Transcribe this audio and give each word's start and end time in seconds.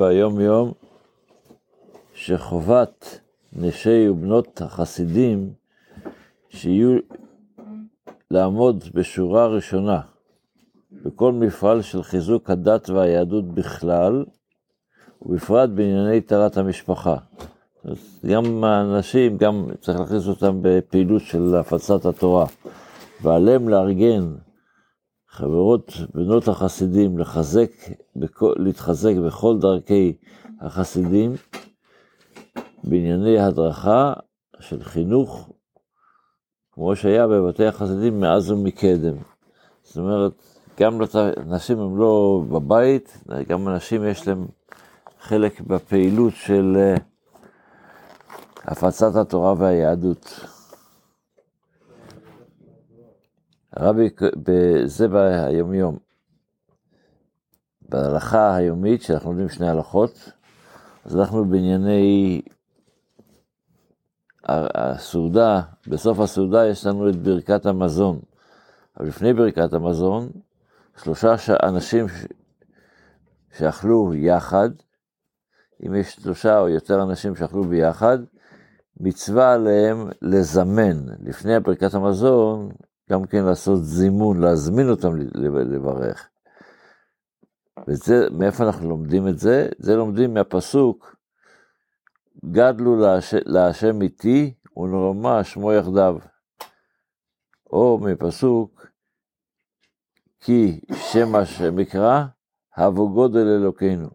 ביום 0.00 0.40
יום 0.40 0.72
שחובת 2.14 3.20
נשי 3.52 4.08
ובנות 4.08 4.62
החסידים 4.62 5.52
שיהיו 6.48 6.98
לעמוד 8.30 8.84
בשורה 8.94 9.46
ראשונה 9.46 10.00
בכל 10.92 11.32
מפעל 11.32 11.82
של 11.82 12.02
חיזוק 12.02 12.50
הדת 12.50 12.90
והיהדות 12.90 13.54
בכלל, 13.54 14.24
ובפרט 15.22 15.70
בענייני 15.70 16.20
טהרת 16.20 16.56
המשפחה. 16.56 17.16
גם 18.26 18.64
האנשים, 18.64 19.36
גם 19.36 19.66
צריך 19.80 20.00
להכניס 20.00 20.28
אותם 20.28 20.58
בפעילות 20.62 21.22
של 21.22 21.54
הפצת 21.56 22.06
התורה, 22.06 22.46
ועליהם 23.22 23.68
לארגן 23.68 24.34
חברות 25.30 25.92
בנות 26.14 26.48
החסידים, 26.48 27.18
לחזק, 27.18 27.70
להתחזק 28.56 29.12
בכל 29.26 29.58
דרכי 29.58 30.16
החסידים, 30.60 31.32
בענייני 32.84 33.38
הדרכה 33.38 34.12
של 34.60 34.84
חינוך, 34.84 35.50
כמו 36.72 36.96
שהיה 36.96 37.26
בבתי 37.26 37.66
החסידים 37.66 38.20
מאז 38.20 38.50
ומקדם. 38.50 39.14
זאת 39.82 39.96
אומרת, 39.96 40.32
גם 40.80 41.00
נשים 41.46 41.78
הם 41.78 41.98
לא 41.98 42.42
בבית, 42.50 43.24
גם 43.48 43.68
אנשים 43.68 44.04
יש 44.04 44.28
להם 44.28 44.46
חלק 45.20 45.60
בפעילות 45.60 46.32
של 46.34 46.76
אה, 46.76 46.94
הפצת 48.64 49.16
התורה 49.16 49.54
והיהדות. 49.58 50.40
הרבי, 53.72 54.08
זה 54.84 55.08
ביומיום. 55.08 55.98
בהלכה 57.88 58.56
היומית, 58.56 59.02
שאנחנו 59.02 59.30
לומדים 59.30 59.48
שני 59.48 59.68
הלכות, 59.68 60.32
אז 61.04 61.16
אנחנו 61.16 61.44
בענייני 61.44 62.40
הסעודה, 64.48 65.60
בסוף 65.86 66.20
הסעודה 66.20 66.66
יש 66.66 66.86
לנו 66.86 67.08
את 67.08 67.16
ברכת 67.16 67.66
המזון. 67.66 68.20
אבל 68.96 69.08
לפני 69.08 69.34
ברכת 69.34 69.72
המזון, 69.72 70.30
שלושה 71.02 71.34
אנשים 71.62 72.06
שאכלו 73.58 74.14
יחד, 74.14 74.70
אם 75.86 75.94
יש 75.94 76.14
שלושה 76.14 76.60
או 76.60 76.68
יותר 76.68 77.02
אנשים 77.02 77.36
שאכלו 77.36 77.64
ביחד, 77.64 78.18
מצווה 79.00 79.52
עליהם 79.52 80.08
לזמן, 80.22 81.06
לפני 81.22 81.60
ברכת 81.60 81.94
המזון, 81.94 82.70
גם 83.10 83.26
כן 83.26 83.44
לעשות 83.44 83.84
זימון, 83.84 84.40
להזמין 84.40 84.90
אותם 84.90 85.16
לברך. 85.34 86.28
וזה, 87.88 88.26
מאיפה 88.30 88.64
אנחנו 88.64 88.88
לומדים 88.88 89.28
את 89.28 89.38
זה? 89.38 89.68
זה 89.78 89.96
לומדים 89.96 90.34
מהפסוק, 90.34 91.16
גדלו 92.44 92.96
להשם 93.46 94.02
איתי 94.02 94.54
ונרמה 94.76 95.44
שמו 95.44 95.72
יחדיו. 95.72 96.16
או 97.72 97.98
מפסוק, 98.02 98.86
כי 100.40 100.80
שם 100.94 101.32
המקרא, 101.60 102.24
הבו 102.76 103.10
גודל 103.12 103.46
אלוקינו. 103.48 104.08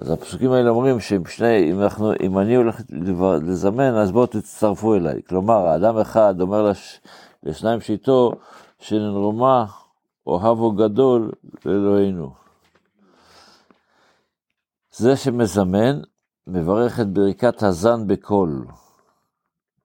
אז 0.00 0.10
הפסוקים 0.10 0.52
האלה 0.52 0.70
אומרים 0.70 1.00
שאם 1.00 1.26
שני, 1.26 1.70
אם, 1.72 1.80
אנחנו, 1.80 2.12
אם 2.22 2.38
אני 2.38 2.54
הולך 2.56 2.80
לזמן, 3.42 3.94
אז 3.94 4.12
בואו 4.12 4.26
תצטרפו 4.26 4.94
אליי. 4.94 5.22
כלומר, 5.28 5.66
האדם 5.66 5.98
אחד 5.98 6.40
אומר 6.40 6.70
לש, 6.70 7.00
לשניים 7.42 7.80
שאיתו, 7.80 8.32
שננרומה 8.78 9.64
אוהבו 10.26 10.72
גדול 10.72 11.32
לאלוהינו. 11.64 12.34
זה 14.92 15.16
שמזמן, 15.16 16.00
מברך 16.46 17.00
את 17.00 17.12
ברכת 17.12 17.62
הזן 17.62 18.06
בקול. 18.06 18.66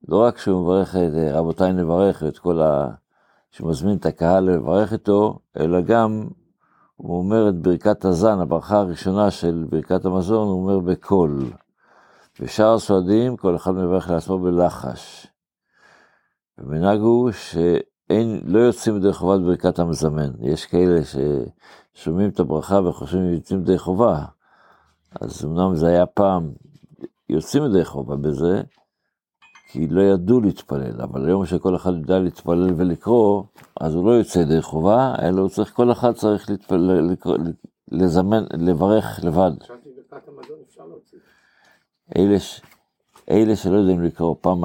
לא 0.08 0.24
רק 0.24 0.38
שהוא 0.38 0.62
מברך 0.62 0.96
את 0.96 1.34
רבותיי 1.34 1.74
נברך 1.74 2.24
את 2.24 2.38
כל 2.38 2.62
ה... 2.62 2.90
שמזמין 3.52 3.98
את 3.98 4.06
הקהל 4.06 4.44
לברך 4.44 4.94
איתו, 4.94 5.40
אלא 5.60 5.82
גם 5.82 6.28
הוא 6.96 7.17
אומר 7.17 7.50
את 7.50 7.56
ברכת 7.56 8.06
הזן, 8.06 8.40
הברכה 8.40 8.78
הראשונה 8.78 9.32
של 9.32 9.66
ברכת 9.70 10.06
המזון, 10.06 10.48
הוא 10.48 10.64
אומר 10.64 10.80
בקול. 10.80 11.46
ושאר 12.40 12.73
הסועדים, 12.73 13.38
כל 13.38 13.56
אחד 13.56 13.72
מברך 13.72 14.10
לעצמו 14.10 14.40
בלחש. 14.40 15.28
המנהג 16.58 17.00
הוא 17.00 17.32
שאין, 17.32 18.42
לא 18.44 18.60
יוצאים 18.60 18.98
ידי 18.98 19.14
חובת 19.14 19.42
ברכת 19.42 19.80
המזמן. 19.80 20.32
יש 20.42 20.66
כאלה 20.66 21.00
ששומעים 21.94 22.30
את 22.30 22.40
הברכה 22.40 22.80
וחושבים 22.80 23.30
שיוצאים 23.30 23.60
ידי 23.60 23.78
חובה. 23.78 24.26
אז 25.22 25.46
אמנם 25.46 25.76
זה 25.76 25.88
היה 25.88 26.06
פעם, 26.06 26.52
יוצאים 27.30 27.66
ידי 27.66 27.86
חובה 27.86 28.16
בזה, 28.16 28.62
כי 29.72 29.88
לא 29.88 30.02
ידעו 30.02 30.42
להתפלל, 30.42 31.02
אבל 31.02 31.26
היום 31.26 31.46
שכל 31.46 31.76
אחד 31.76 31.92
יודע 31.94 32.20
להתפלל 32.20 32.73
ולקרוא, 32.76 33.44
אז 33.82 33.96
הוא 33.96 34.06
לא 34.06 34.12
יוצא 34.12 34.40
ידי 34.40 34.62
חובה, 34.62 35.16
אלא 35.22 35.42
הוא 35.42 35.50
צריך, 35.50 35.73
כל 35.73 35.92
אחד 35.92 36.12
צריך 36.12 36.50
להתפלל, 36.50 37.12
לקרוא, 37.12 37.38
לזמן, 37.92 38.44
לברך 38.54 39.20
לבד. 39.23 39.52
אלה, 42.17 42.38
אלה 43.30 43.55
שלא 43.55 43.76
יודעים 43.76 44.04
לקרוא, 44.04 44.36
פעם 44.42 44.64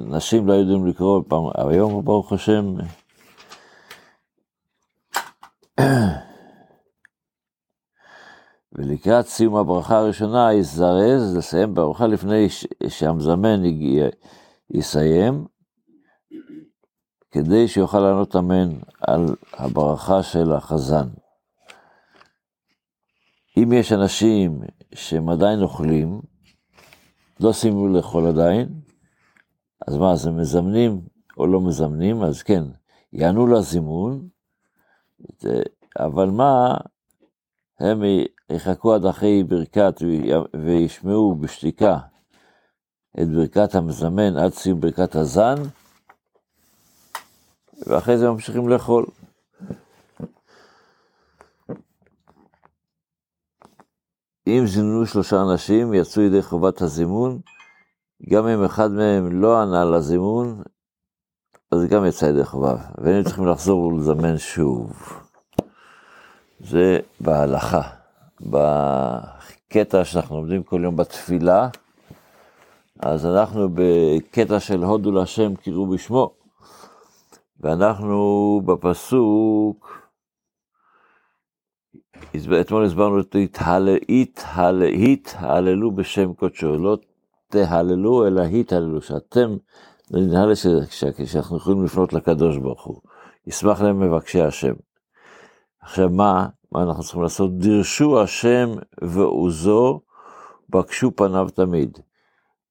נשים 0.00 0.46
לא 0.46 0.52
יודעים 0.52 0.86
לקרוא, 0.86 1.22
פעם, 1.28 1.42
היום 1.54 2.04
ברוך 2.04 2.32
השם, 2.32 2.74
ולקראת 8.72 9.26
סיום 9.26 9.56
הברכה 9.56 9.98
הראשונה 9.98 10.52
יזרז 10.52 11.36
לסיים 11.36 11.74
ברכה 11.74 12.06
לפני 12.06 12.46
שהמזמן 12.88 13.64
יגיע, 13.64 14.08
יסיים, 14.70 15.46
כדי 17.30 17.68
שיוכל 17.68 18.00
לענות 18.00 18.36
אמן 18.36 18.78
על 19.00 19.26
הברכה 19.52 20.22
של 20.22 20.52
החזן. 20.52 21.08
אם 23.56 23.72
יש 23.72 23.92
אנשים 23.92 24.60
שהם 24.94 25.28
עדיין 25.28 25.62
אוכלים, 25.62 26.31
לא 27.42 27.52
סיימו 27.52 27.88
לאכול 27.88 28.26
עדיין, 28.26 28.68
אז 29.88 29.96
מה, 29.96 30.12
אז 30.12 30.26
הם 30.26 30.40
מזמנים 30.40 31.00
או 31.36 31.46
לא 31.46 31.60
מזמנים? 31.60 32.22
אז 32.22 32.42
כן, 32.42 32.64
יענו 33.12 33.46
לזימון, 33.46 34.28
אבל 35.98 36.30
מה, 36.30 36.76
הם 37.80 38.02
יחכו 38.50 38.94
עד 38.94 39.06
אחרי 39.06 39.44
ברכת 39.44 39.94
וישמעו 40.64 41.34
בשתיקה 41.34 41.98
את 43.22 43.28
ברכת 43.28 43.74
המזמן 43.74 44.36
עד 44.36 44.52
סיום 44.52 44.80
ברכת 44.80 45.14
הזן, 45.14 45.54
ואחרי 47.86 48.18
זה 48.18 48.30
ממשיכים 48.30 48.68
לאכול. 48.68 49.06
אם 54.58 54.66
זימנו 54.66 55.06
שלושה 55.06 55.42
אנשים, 55.42 55.94
יצאו 55.94 56.22
ידי 56.22 56.42
חובת 56.42 56.82
הזימון, 56.82 57.38
גם 58.30 58.46
אם 58.48 58.64
אחד 58.64 58.90
מהם 58.90 59.42
לא 59.42 59.62
ענה 59.62 59.84
לזימון, 59.84 60.62
אז 61.70 61.84
גם 61.84 62.04
יצא 62.06 62.26
ידי 62.26 62.44
חובה, 62.44 62.76
והם 62.98 63.24
צריכים 63.24 63.46
לחזור 63.46 63.84
ולזמן 63.84 64.38
שוב. 64.38 64.92
זה 66.60 66.98
בהלכה. 67.20 67.82
בקטע 68.40 70.04
שאנחנו 70.04 70.36
לומדים 70.36 70.62
כל 70.62 70.80
יום 70.84 70.96
בתפילה, 70.96 71.68
אז 73.00 73.26
אנחנו 73.26 73.68
בקטע 73.74 74.60
של 74.60 74.82
הודו 74.82 75.12
להשם 75.12 75.54
קראו 75.54 75.86
בשמו, 75.86 76.30
ואנחנו 77.60 78.60
בפסוק, 78.64 80.01
אתמול 82.60 82.84
הסברנו 82.84 83.20
את 83.20 83.36
התהללו 84.98 85.90
בשם 85.94 86.32
קודשו, 86.32 86.78
לא 86.78 86.98
תהללו 87.48 88.26
אלא 88.26 88.42
התהללו, 88.42 89.02
שאתם, 89.02 89.56
נראה 90.10 90.46
לי 90.46 90.56
שאנחנו 91.26 91.56
יכולים 91.56 91.84
לפנות 91.84 92.12
לקדוש 92.12 92.58
ברוך 92.58 92.84
הוא, 92.84 93.00
ישמח 93.46 93.80
להם 93.80 94.00
מבקשי 94.00 94.40
השם. 94.40 94.72
עכשיו 95.80 96.08
מה, 96.08 96.46
מה 96.72 96.82
אנחנו 96.82 97.02
צריכים 97.02 97.22
לעשות? 97.22 97.58
דירשו 97.58 98.22
השם 98.22 98.70
ועוזו, 99.02 100.00
בקשו 100.68 101.16
פניו 101.16 101.48
תמיד. 101.54 101.98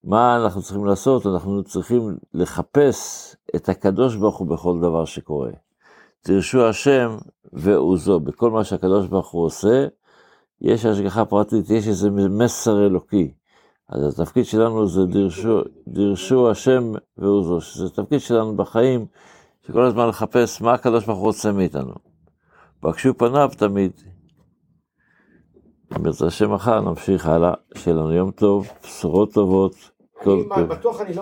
מה 0.03 0.37
אנחנו 0.43 0.61
צריכים 0.61 0.85
לעשות? 0.85 1.25
אנחנו 1.25 1.63
צריכים 1.63 2.17
לחפש 2.33 3.35
את 3.55 3.69
הקדוש 3.69 4.15
ברוך 4.15 4.37
הוא 4.37 4.47
בכל 4.47 4.79
דבר 4.79 5.05
שקורה. 5.05 5.51
תרשו 6.21 6.67
השם 6.67 7.17
ועוזו, 7.53 8.19
בכל 8.19 8.51
מה 8.51 8.63
שהקדוש 8.63 9.07
ברוך 9.07 9.31
הוא 9.31 9.45
עושה, 9.45 9.87
יש 10.61 10.85
השגחה 10.85 11.25
פרטית, 11.25 11.69
יש 11.69 11.87
איזה 11.87 12.09
מסר 12.09 12.85
אלוקי. 12.85 13.33
אז 13.89 14.19
התפקיד 14.19 14.45
שלנו 14.45 14.87
זה 14.87 15.05
דרשו, 15.05 15.61
דרשו 15.87 16.51
השם 16.51 16.91
ועוזו, 17.17 17.61
שזה 17.61 17.89
תפקיד 17.89 18.19
שלנו 18.19 18.55
בחיים, 18.55 19.05
שכל 19.67 19.85
הזמן 19.85 20.07
לחפש 20.07 20.61
מה 20.61 20.73
הקדוש 20.73 21.05
ברוך 21.05 21.19
הוא 21.19 21.27
רוצה 21.27 21.51
מאיתנו. 21.51 21.93
בקשו 22.83 23.17
פניו 23.17 23.49
תמיד. 23.57 23.91
ירצה 26.05 26.25
השם 26.25 26.53
מחר 26.53 26.81
נמשיך 26.81 27.25
הלאה, 27.25 27.53
שיהיה 27.77 27.97
לנו 27.97 28.13
יום 28.13 28.31
טוב, 28.31 28.69
בשורות 28.83 29.33
טובות, 29.33 29.75
כל 30.13 30.43
טוב. 30.55 30.59
לא 30.59 31.13